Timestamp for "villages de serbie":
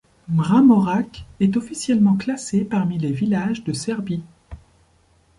3.11-4.23